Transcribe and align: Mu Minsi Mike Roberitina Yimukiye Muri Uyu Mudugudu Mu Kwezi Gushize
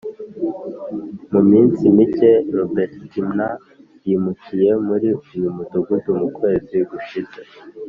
Mu 1.31 1.41
Minsi 1.49 1.83
Mike 1.97 2.29
Roberitina 2.57 3.47
Yimukiye 4.07 4.69
Muri 4.87 5.07
Uyu 5.35 5.49
Mudugudu 5.55 6.09
Mu 6.19 6.27
Kwezi 6.35 6.77
Gushize 6.89 7.39